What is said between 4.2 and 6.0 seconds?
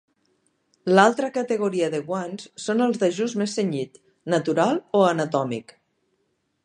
natural o anatòmic.